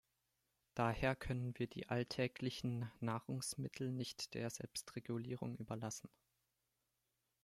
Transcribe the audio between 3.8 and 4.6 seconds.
nicht der